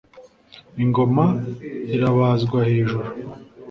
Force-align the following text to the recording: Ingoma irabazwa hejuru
Ingoma 0.83 1.25
irabazwa 1.95 2.57
hejuru 2.69 3.09